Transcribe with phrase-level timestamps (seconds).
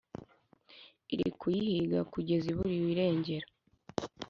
[1.13, 3.47] iri kuyihiga kugeza iburiwe irengero